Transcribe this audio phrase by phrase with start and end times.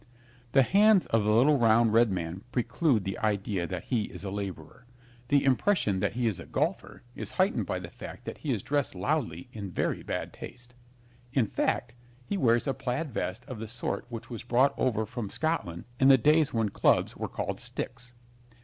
[0.53, 4.31] The hands of the little, round, red man preclude the idea that he is a
[4.31, 4.87] laborer.
[5.27, 8.63] The impression that he is a golfer is heightened by the fact that he is
[8.63, 10.73] dressed loudly in very bad taste.
[11.33, 11.93] In fact,
[12.25, 16.07] he wears a plaid vest of the sort which was brought over from Scotland in
[16.07, 18.15] the days when clubs were called sticks.